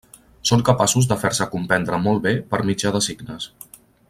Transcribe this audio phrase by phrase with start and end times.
[0.49, 3.51] Són capaços de fer-se comprendre molt bé per mitjà de signes.